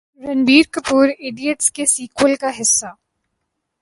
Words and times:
Ranbir 0.21 0.63
Kapoor 0.71 1.07
idiots 1.19 1.71
کے 1.71 1.85
sequel 1.85 2.35
کا 2.35 2.49
حصہ 2.59 2.93